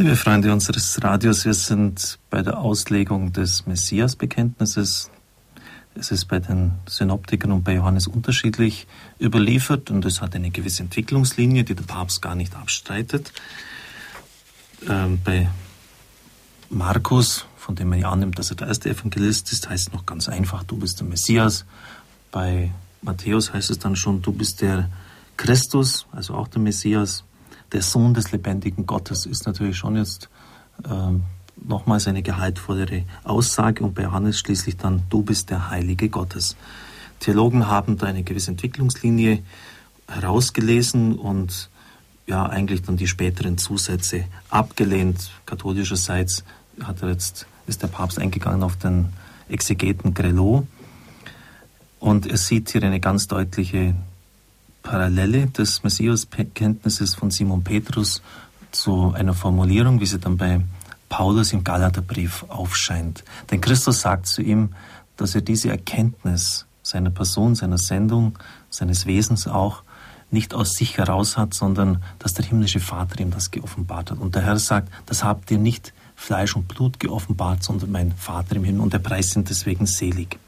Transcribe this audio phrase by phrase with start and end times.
[0.00, 5.10] Liebe Freunde unseres Radios, wir sind bei der Auslegung des Messias-Bekenntnisses.
[5.96, 8.86] Es ist bei den Synoptikern und bei Johannes unterschiedlich
[9.20, 13.32] überliefert und es hat eine gewisse Entwicklungslinie, die der Papst gar nicht abstreitet.
[14.88, 15.50] Ähm, bei
[16.70, 20.06] Markus, von dem man ja annimmt, dass er der erste Evangelist ist, heißt es noch
[20.06, 21.64] ganz einfach, du bist der Messias.
[22.30, 22.70] Bei
[23.02, 24.88] Matthäus heißt es dann schon, du bist der
[25.36, 27.24] Christus, also auch der Messias
[27.72, 30.28] der Sohn des lebendigen Gottes ist natürlich schon jetzt
[30.88, 31.22] ähm,
[31.56, 36.56] nochmals eine gehaltvollere Aussage und bei Johannes schließlich dann, du bist der Heilige Gottes.
[37.20, 39.42] Theologen haben da eine gewisse Entwicklungslinie
[40.06, 41.68] herausgelesen und
[42.26, 45.30] ja, eigentlich dann die späteren Zusätze abgelehnt.
[45.46, 46.44] Katholischerseits
[46.82, 49.08] hat er jetzt, ist der Papst eingegangen auf den
[49.48, 50.66] Exegeten Grelot
[52.00, 53.94] und er sieht hier eine ganz deutliche
[54.88, 58.22] Parallele des Messias-Kenntnisses von Simon Petrus
[58.70, 60.62] zu einer Formulierung, wie sie dann bei
[61.10, 63.22] Paulus im Galaterbrief aufscheint.
[63.50, 64.70] Denn Christus sagt zu ihm,
[65.18, 68.38] dass er diese Erkenntnis seiner Person, seiner Sendung,
[68.70, 69.82] seines Wesens auch
[70.30, 74.18] nicht aus sich heraus hat, sondern dass der himmlische Vater ihm das geoffenbart hat.
[74.18, 78.56] Und der Herr sagt, das habt ihr nicht Fleisch und Blut geoffenbart, sondern mein Vater
[78.56, 80.38] im Himmel und der Preis sind deswegen selig.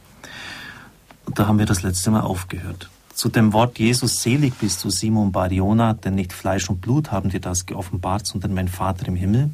[1.26, 2.88] Und da haben wir das letzte Mal aufgehört.
[3.20, 7.28] Zu dem Wort Jesus, selig bist du, Simon Bariona, denn nicht Fleisch und Blut haben
[7.28, 9.50] dir das geoffenbart, sondern mein Vater im Himmel,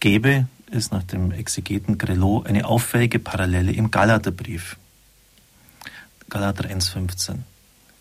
[0.00, 4.76] gebe es nach dem Exegeten Grelot eine auffällige Parallele im Galaterbrief.
[6.28, 7.36] Galater 1,15.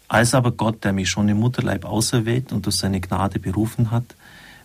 [0.10, 4.16] Als aber Gott, der mich schon im Mutterleib auserwählt und durch seine Gnade berufen hat,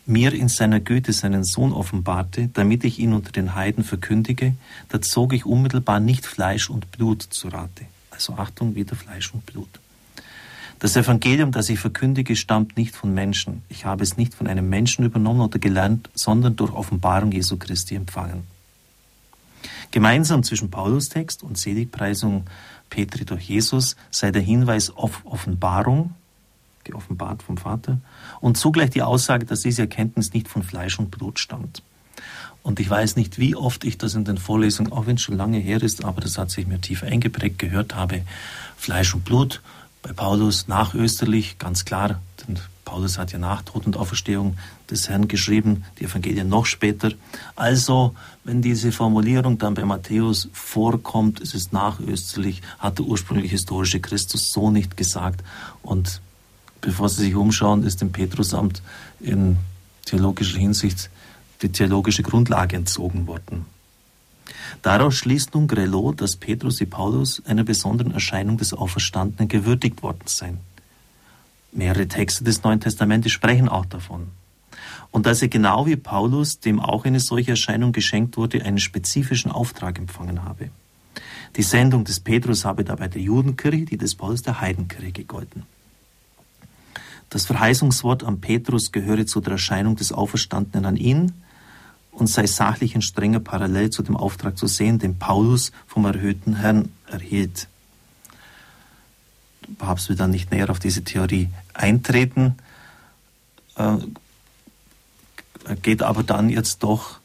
[0.05, 4.57] mir in seiner Güte seinen Sohn offenbarte, damit ich ihn unter den Heiden verkündige,
[4.89, 7.87] da zog ich unmittelbar nicht Fleisch und Blut zu Rate.
[8.17, 9.69] Also Achtung, wieder Fleisch und Blut.
[10.79, 13.63] Das Evangelium, das ich verkündige, stammt nicht von Menschen.
[13.69, 17.95] Ich habe es nicht von einem Menschen übernommen oder gelernt, sondern durch Offenbarung Jesu Christi
[17.95, 18.45] empfangen.
[19.91, 22.47] Gemeinsam zwischen Paulus-Text und Seligpreisung
[22.89, 26.15] Petri durch Jesus sei der Hinweis auf Offenbarung,
[26.85, 27.99] geoffenbart vom Vater,
[28.41, 31.83] und zugleich die Aussage, dass diese Erkenntnis nicht von Fleisch und Blut stammt.
[32.67, 35.37] Und ich weiß nicht, wie oft ich das in den Vorlesungen, auch wenn es schon
[35.37, 38.23] lange her ist, aber das hat sich mir tief eingeprägt, gehört habe.
[38.77, 39.63] Fleisch und Blut,
[40.03, 44.59] bei Paulus nachösterlich, ganz klar, denn Paulus hat ja nach Tod und Auferstehung
[44.91, 47.13] des Herrn geschrieben, die Evangelien noch später.
[47.55, 54.01] Also, wenn diese Formulierung dann bei Matthäus vorkommt, es ist nachösterlich, hat der ursprüngliche historische
[54.01, 55.45] Christus so nicht gesagt.
[55.83, 56.21] Und
[56.81, 58.83] bevor Sie sich umschauen, ist dem Petrusamt
[59.21, 59.57] in
[60.05, 61.11] theologischer Hinsicht
[61.63, 63.67] die theologische Grundlage entzogen worden.
[64.83, 70.27] Daraus schließt nun Grelot, dass Petrus wie Paulus einer besonderen Erscheinung des Auferstandenen gewürdigt worden
[70.27, 70.59] seien.
[71.73, 74.29] Mehrere Texte des Neuen Testamentes sprechen auch davon.
[75.11, 79.51] Und dass er genau wie Paulus, dem auch eine solche Erscheinung geschenkt wurde, einen spezifischen
[79.51, 80.71] Auftrag empfangen habe.
[81.57, 85.63] Die Sendung des Petrus habe dabei der Judenkirche, die des Paulus der Heidenkirche gegolten.
[87.31, 91.33] Das Verheißungswort an Petrus gehöre zu der Erscheinung des Auferstandenen an ihn,
[92.17, 96.57] und sei sachlich in strenger Parallel zu dem Auftrag zu sehen, den Paulus vom erhöhten
[96.57, 97.69] Herrn erhielt.
[99.79, 102.57] Papst will dann nicht näher auf diese Theorie eintreten,
[103.77, 103.99] äh,
[105.83, 107.19] geht aber dann jetzt doch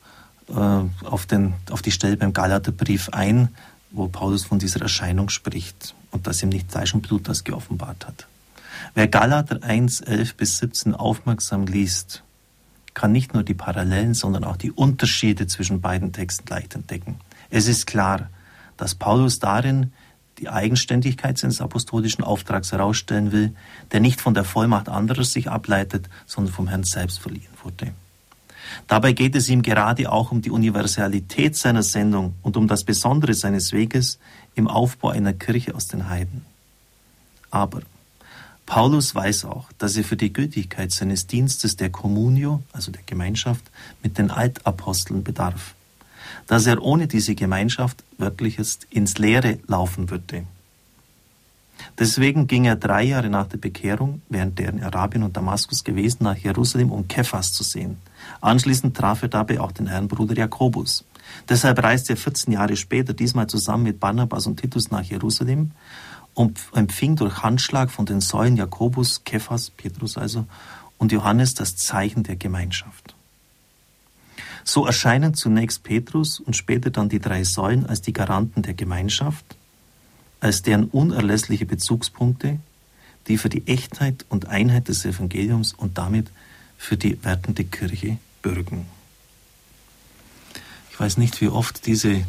[0.49, 0.53] äh,
[1.05, 3.49] auf, den, auf die Stelle beim Galaterbrief ein,
[3.91, 8.07] wo Paulus von dieser Erscheinung spricht und dass ihm nicht Fleisch und Blut das geoffenbart
[8.07, 8.27] hat.
[8.93, 12.23] Wer Galater 1, 11 bis 17 aufmerksam liest,
[13.01, 17.15] kann nicht nur die Parallelen, sondern auch die Unterschiede zwischen beiden Texten leicht entdecken.
[17.49, 18.29] Es ist klar,
[18.77, 19.91] dass Paulus darin
[20.37, 23.55] die Eigenständigkeit seines apostolischen Auftrags herausstellen will,
[23.91, 27.91] der nicht von der Vollmacht anderer sich ableitet, sondern vom Herrn selbst verliehen wurde.
[28.87, 33.33] Dabei geht es ihm gerade auch um die Universalität seiner Sendung und um das Besondere
[33.33, 34.19] seines Weges
[34.53, 36.45] im Aufbau einer Kirche aus den Heiden.
[37.49, 37.81] Aber
[38.71, 43.65] Paulus weiß auch, dass er für die Gültigkeit seines Dienstes der Communio, also der Gemeinschaft,
[44.01, 45.75] mit den Altaposteln bedarf.
[46.47, 50.45] Dass er ohne diese Gemeinschaft wirklich jetzt ins Leere laufen würde.
[51.99, 56.23] Deswegen ging er drei Jahre nach der Bekehrung, während er in Arabien und Damaskus gewesen,
[56.23, 57.97] nach Jerusalem, um Kephas zu sehen.
[58.39, 61.03] Anschließend traf er dabei auch den Herrn Bruder Jakobus.
[61.49, 65.71] Deshalb reiste er 14 Jahre später diesmal zusammen mit Barnabas und Titus nach Jerusalem
[66.33, 70.45] und empfing durch Handschlag von den Säulen Jakobus, Kephas, Petrus also,
[70.97, 73.15] und Johannes das Zeichen der Gemeinschaft.
[74.63, 79.43] So erscheinen zunächst Petrus und später dann die drei Säulen als die Garanten der Gemeinschaft,
[80.39, 82.59] als deren unerlässliche Bezugspunkte,
[83.27, 86.29] die für die Echtheit und Einheit des Evangeliums und damit
[86.77, 88.85] für die wertende Kirche bürgen.
[90.91, 92.23] Ich weiß nicht, wie oft diese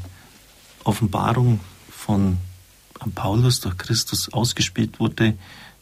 [0.84, 1.60] Offenbarung
[1.90, 2.38] von
[3.10, 5.34] Paulus durch Christus ausgespielt wurde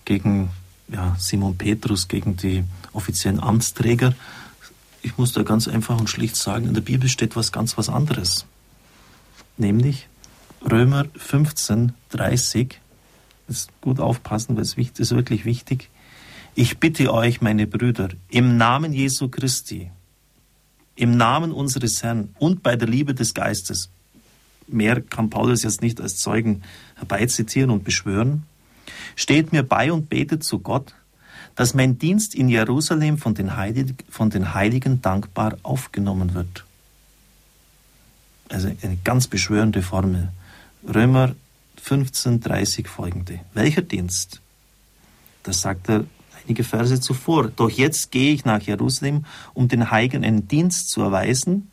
[0.04, 0.50] gegen
[0.88, 4.14] ja, Simon Petrus, gegen die offiziellen Amtsträger.
[5.02, 7.88] Ich muss da ganz einfach und schlicht sagen, in der Bibel steht was ganz was
[7.88, 8.46] anderes.
[9.56, 10.08] Nämlich
[10.68, 12.80] Römer 15, 30.
[13.48, 15.88] Jetzt gut aufpassen, weil es ist wirklich wichtig.
[16.54, 19.90] Ich bitte euch, meine Brüder, im Namen Jesu Christi,
[20.96, 23.90] im Namen unseres Herrn und bei der Liebe des Geistes,
[24.72, 26.62] mehr kann Paulus jetzt nicht als Zeugen
[26.96, 28.44] herbeizitieren und beschwören,
[29.16, 30.94] steht mir bei und betet zu Gott,
[31.56, 36.64] dass mein Dienst in Jerusalem von den, Heiligen, von den Heiligen dankbar aufgenommen wird.
[38.48, 40.30] Also eine ganz beschwörende Formel.
[40.86, 41.34] Römer
[41.82, 43.40] 15, 30 folgende.
[43.54, 44.40] Welcher Dienst?
[45.42, 46.04] Das sagt er
[46.42, 47.48] einige Verse zuvor.
[47.48, 49.24] Doch jetzt gehe ich nach Jerusalem,
[49.54, 51.70] um den Heiligen einen Dienst zu erweisen,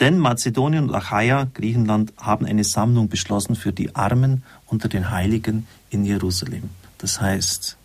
[0.00, 5.66] denn Mazedonien und Achaia, Griechenland, haben eine Sammlung beschlossen für die Armen unter den Heiligen
[5.90, 6.70] in Jerusalem.
[6.98, 7.76] Das heißt,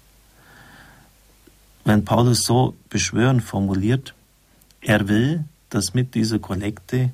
[1.86, 4.14] wenn Paulus so beschwören formuliert,
[4.82, 7.12] er will, dass mit dieser Kollekte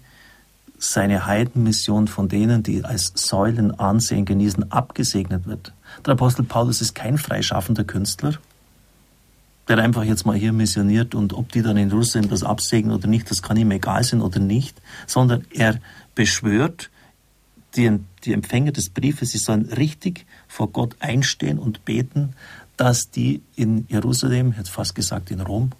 [0.77, 5.74] seine Heidenmission von denen, die als Säulen Ansehen genießen, abgesegnet wird.
[6.06, 8.33] Der Apostel Paulus ist kein freischaffender Künstler,
[9.68, 13.08] der einfach jetzt mal hier missioniert und ob die dann in Russland das absegnen oder
[13.08, 15.80] nicht, das kann ihm egal sein oder nicht, sondern er
[16.14, 16.90] beschwört
[17.76, 22.34] die, die Empfänger des Briefes, sie sollen richtig vor Gott einstehen und beten,
[22.78, 25.72] dass die in Jerusalem, jetzt fast gesagt in Rom,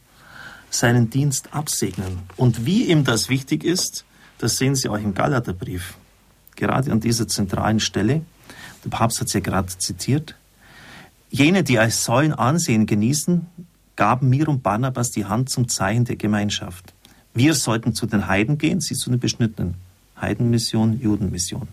[0.70, 2.20] seinen Dienst absegnen.
[2.36, 4.06] Und wie ihm das wichtig ist,
[4.38, 5.96] das sehen Sie auch im Galaterbrief.
[6.56, 8.22] Gerade an dieser zentralen Stelle,
[8.84, 10.36] der Papst hat es ja gerade zitiert,
[11.30, 13.46] jene, die als Säulen Ansehen genießen,
[13.95, 16.94] gaben mir und Barnabas die Hand zum Zeichen der Gemeinschaft.
[17.33, 19.75] Wir sollten zu den Heiden gehen, sie zu den Beschnittenen.
[20.19, 21.68] Heidenmission, Judenmission.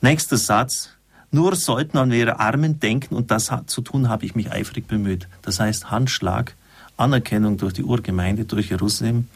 [0.00, 0.90] Nächster Satz.
[1.30, 5.28] Nur sollten an ihre Armen denken und das zu tun habe ich mich eifrig bemüht.
[5.42, 6.54] Das heißt Handschlag,
[6.96, 9.28] Anerkennung durch die Urgemeinde, durch Jerusalem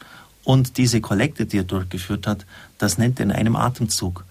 [0.43, 2.47] und diese Kollekte, die er durchgeführt hat,
[2.79, 4.25] das nennt er in einem Atemzug.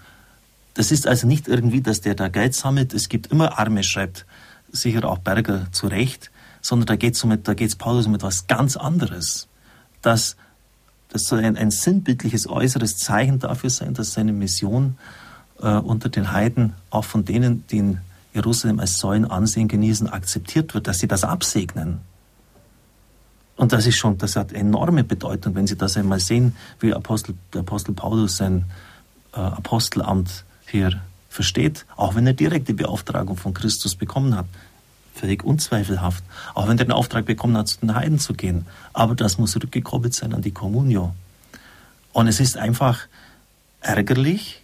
[0.74, 2.94] Das ist also nicht irgendwie, dass der da Geld sammelt.
[2.94, 4.26] Es gibt immer Arme, schreibt
[4.72, 6.31] sicher auch Berger zu Recht
[6.62, 9.48] sondern da geht es um, da Paulus um etwas ganz anderes.
[10.00, 10.36] Dass
[11.10, 14.96] das soll ein, ein sinnbildliches äußeres Zeichen dafür sein, dass seine Mission
[15.60, 17.98] äh, unter den Heiden auch von denen, die in
[18.32, 22.00] Jerusalem als Säulen Ansehen genießen, akzeptiert wird, dass sie das absegnen.
[23.56, 27.34] Und das ist schon, das hat enorme Bedeutung, wenn Sie das einmal sehen, wie Apostel,
[27.52, 28.64] der Apostel Paulus sein
[29.34, 30.98] äh, Apostelamt hier
[31.28, 34.46] versteht, auch wenn er direkte Beauftragung von Christus bekommen hat
[35.14, 36.24] völlig unzweifelhaft.
[36.54, 38.66] Auch wenn er den Auftrag bekommen hat, zu den Heiden zu gehen.
[38.92, 41.14] Aber das muss rückgekoppelt sein an die Communio.
[42.12, 43.00] Und es ist einfach
[43.80, 44.62] ärgerlich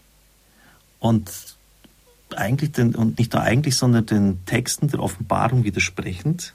[1.01, 1.31] und
[2.37, 6.55] eigentlich den, und nicht nur eigentlich, sondern den Texten der Offenbarung widersprechend,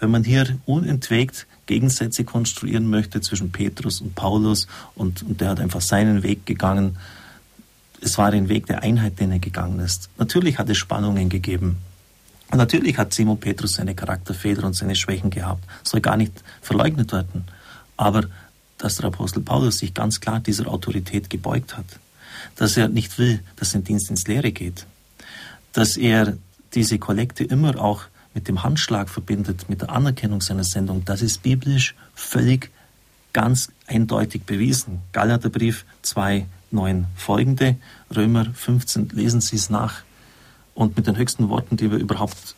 [0.00, 4.66] wenn man hier unentwegt Gegensätze konstruieren möchte zwischen Petrus und Paulus
[4.96, 6.98] und, und der hat einfach seinen Weg gegangen.
[8.00, 10.10] Es war ein Weg der Einheit, den er gegangen ist.
[10.18, 11.78] Natürlich hat es Spannungen gegeben.
[12.52, 15.64] Und natürlich hat Simon Petrus seine Charakterfehler und seine Schwächen gehabt.
[15.84, 17.46] Soll gar nicht verleugnet werden.
[17.96, 18.24] Aber
[18.76, 21.86] dass der Apostel Paulus sich ganz klar dieser Autorität gebeugt hat.
[22.56, 24.86] Dass er nicht will, dass sein Dienst ins Leere geht.
[25.72, 26.36] Dass er
[26.74, 28.02] diese Kollekte immer auch
[28.34, 31.06] mit dem Handschlag verbindet, mit der Anerkennung seiner Sendung.
[31.06, 32.70] Das ist biblisch völlig
[33.32, 35.00] ganz eindeutig bewiesen.
[35.12, 37.76] Galaterbrief 2, 9 folgende,
[38.14, 40.02] Römer 15, lesen Sie es nach
[40.74, 42.54] und mit den höchsten Worten, die wir überhaupt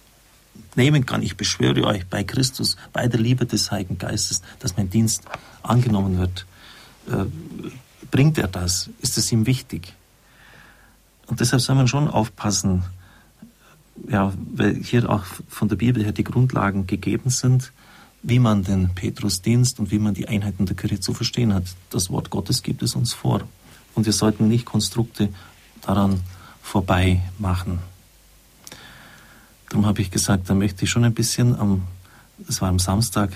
[0.77, 1.23] nehmen kann.
[1.23, 5.23] Ich beschwöre euch bei Christus, bei der Liebe des Heiligen Geistes, dass mein Dienst
[5.63, 6.47] angenommen wird.
[7.09, 7.27] Äh,
[8.11, 8.91] bringt er das?
[9.01, 9.95] Ist es ihm wichtig?
[11.27, 12.85] Und deshalb soll man schon aufpassen,
[14.09, 17.73] ja, weil hier auch von der Bibel her die Grundlagen gegeben sind,
[18.23, 21.65] wie man den Petrusdienst und wie man die Einheiten der Kirche zu verstehen hat.
[21.91, 23.43] Das Wort Gottes gibt es uns vor.
[23.95, 25.29] Und wir sollten nicht Konstrukte
[25.83, 26.21] daran
[26.63, 27.79] vorbei machen.
[29.75, 31.83] Darum habe ich gesagt, da möchte ich schon ein bisschen am,
[32.39, 33.33] das war am Samstag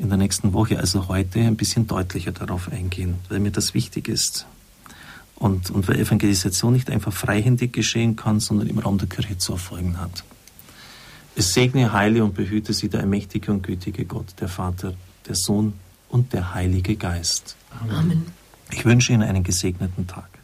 [0.00, 4.08] in der nächsten Woche, also heute, ein bisschen deutlicher darauf eingehen, weil mir das wichtig
[4.08, 4.46] ist.
[5.36, 9.52] Und, und weil Evangelisation nicht einfach freihändig geschehen kann, sondern im Raum der Kirche zu
[9.52, 10.24] erfolgen hat.
[11.36, 14.94] Es segne, heile und behüte sie der allmächtige und gütige Gott, der Vater,
[15.28, 15.74] der Sohn
[16.08, 17.54] und der Heilige Geist.
[17.88, 18.24] Amen.
[18.72, 20.35] Ich wünsche Ihnen einen gesegneten Tag.